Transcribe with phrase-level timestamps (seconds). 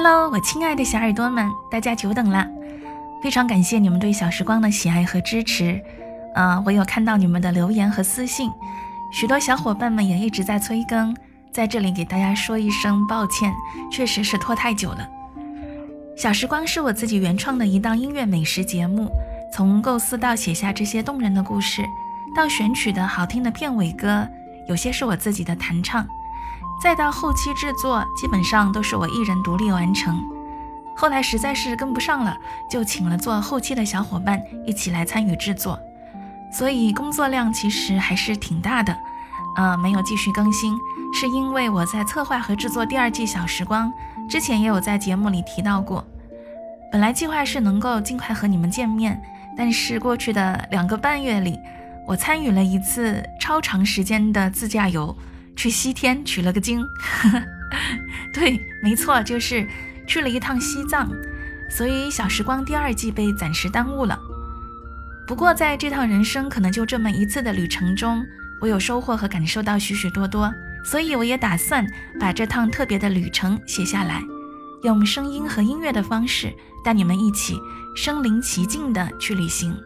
[0.00, 2.46] Hello，我亲爱的小耳朵们，大家久等了！
[3.20, 5.82] 非常感谢你们对小时光的喜爱和支持。
[6.36, 8.48] 呃，我有看到你们的留言和私信，
[9.10, 11.16] 许多小伙伴们也一直在催更，
[11.50, 13.52] 在这里给大家说一声抱歉，
[13.90, 15.04] 确实是拖太久了。
[16.16, 19.10] 小时光是我自己原创的一档音乐美食节目，
[19.52, 21.84] 从构思到写下这些动人的故事，
[22.36, 24.28] 到选取的好听的片尾歌，
[24.68, 26.06] 有些是我自己的弹唱。
[26.80, 30.22] 再到后期制作，基本上都是我一人独立完成。
[30.96, 32.36] 后来实在是跟不上了，
[32.70, 35.78] 就请了做后期的小伙伴一起来参与制作，
[36.52, 38.96] 所以工作量其实还是挺大的。
[39.56, 40.76] 呃，没有继续更新，
[41.12, 43.92] 是因为我在策划和制作第二季《小时光》
[44.28, 46.04] 之前，也有在节目里提到过。
[46.92, 49.20] 本来计划是能够尽快和你们见面，
[49.56, 51.58] 但是过去的两个半月里，
[52.06, 55.16] 我参与了一次超长时间的自驾游。
[55.58, 56.88] 去西天取了个经，
[58.32, 59.66] 对，没错，就是
[60.06, 61.10] 去了一趟西藏，
[61.68, 64.16] 所以小时光第二季被暂时耽误了。
[65.26, 68.24] 不过在这趟人生可能就这么一次的旅程中，
[68.60, 71.84] 我有收获和感受到许许多多，所以我也打算
[72.20, 74.22] 把这趟特别的旅程写下来，
[74.84, 77.58] 用声音和音乐的方式带你们一起
[77.96, 79.76] 身临其境的去旅行。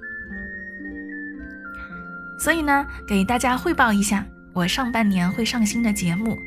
[2.39, 4.27] 所以呢，给大家汇报一下。
[4.55, 6.39] 我上半年会上新的节目，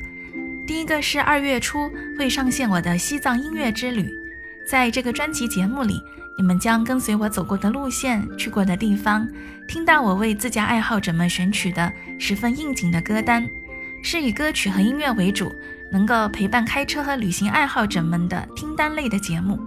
[0.64, 4.08] 第一个是二月初会上线我的西藏音乐之旅，
[4.70, 6.00] 在这个专辑节目里，
[6.38, 9.28] 你们将跟随我走过的路线、去过的地方，
[9.66, 13.44] 听到我为自家爱好者们选取的十分应景的歌单，
[14.04, 15.52] 是以歌曲和音乐为主，
[15.90, 19.58] 能够陪伴开车和旅行爱好者们的听单类的节目。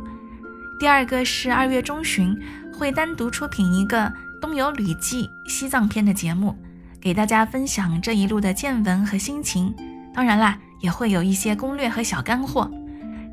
[0.80, 2.34] 第二个是二月中旬
[2.72, 6.58] 会单独出品一个东游旅记西藏篇的节目。
[7.02, 9.74] 给大家分享这一路的见闻和心情，
[10.14, 12.70] 当然啦，也会有一些攻略和小干货，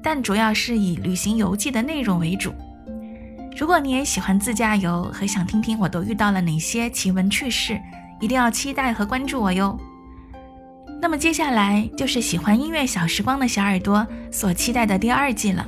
[0.03, 2.55] 但主要是以旅行游记的内容为主。
[3.58, 7.80] 如果你也喜欢自驾游和想听听我都遇到了哪些奇闻趣事，
[8.20, 9.77] 一定要期待和关注我哟。
[11.01, 15.67] 那么接下来就是喜欢音乐小时光的小耳朵所期待的第二季了。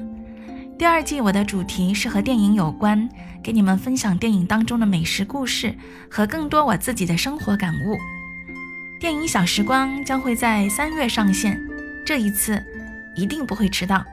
[0.78, 3.08] 第二季我的主题是和电影有关。
[3.42, 5.76] 给你们分享电影当中的美食故事
[6.10, 7.96] 和更多我自己的生活感悟。
[9.00, 11.60] 电影《小时光》将会在三月上线，
[12.04, 12.62] 这一次
[13.16, 14.04] 一定不会迟到。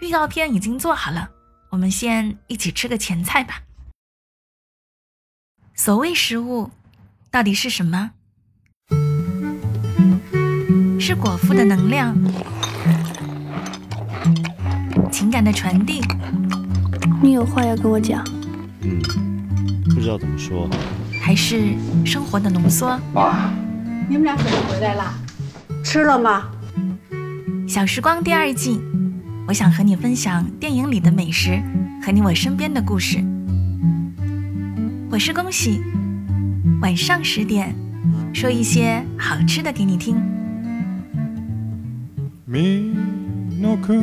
[0.00, 1.28] 预告片已经做好了，
[1.70, 3.62] 我们先一起吃个前菜吧。
[5.74, 6.70] 所谓食物，
[7.30, 8.12] 到底是什么？
[10.98, 12.16] 是果腹的能量，
[15.12, 16.00] 情感的传递。
[17.21, 18.23] 你有话要跟我讲？
[18.81, 18.99] 嗯，
[19.85, 20.69] 不知道怎么说。
[21.21, 22.99] 还是生活的浓缩。
[23.13, 23.51] 妈，
[24.09, 25.13] 你们俩怎么回来了？
[25.83, 26.49] 吃了吗？
[27.67, 28.81] 小时光第二季，
[29.47, 31.61] 我想和你分享电影里的美食
[32.03, 33.23] 和你我身边的故事。
[35.09, 35.81] 我是恭喜，
[36.81, 37.75] 晚上十点
[38.33, 40.17] 说一些好吃的给你听。
[42.47, 42.93] み
[43.61, 43.93] のく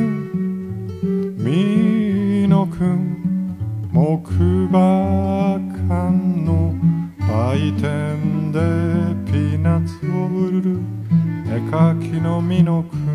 [1.37, 2.02] み。
[2.66, 4.32] 木
[4.70, 6.10] 馬館
[6.46, 6.74] の
[7.28, 8.58] 売店で
[9.30, 10.80] ピーナッツを売る。
[11.46, 13.13] 絵描きの美濃君